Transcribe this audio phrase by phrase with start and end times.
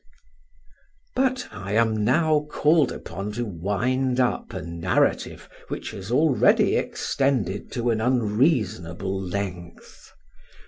[1.15, 7.71] But I am now called upon to wind up a narrative which has already extended
[7.73, 10.11] to an unreasonable length.